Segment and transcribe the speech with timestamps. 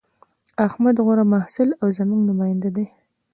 [0.67, 2.85] احمد غوره محصل او زموږ نماینده دی